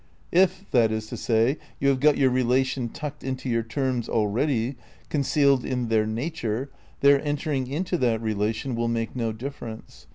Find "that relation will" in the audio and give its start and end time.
7.99-8.87